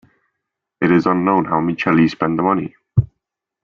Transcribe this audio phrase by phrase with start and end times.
[0.81, 2.75] It is unknown how Miceli spent the money.